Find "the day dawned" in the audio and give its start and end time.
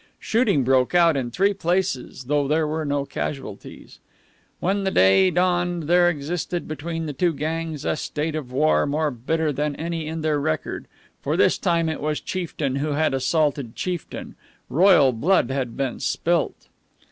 4.83-5.83